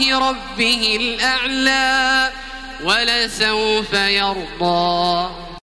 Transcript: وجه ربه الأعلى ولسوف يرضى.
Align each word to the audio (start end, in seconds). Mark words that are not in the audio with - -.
وجه 0.00 0.18
ربه 0.18 0.96
الأعلى 1.00 2.30
ولسوف 2.84 3.92
يرضى. 3.92 5.30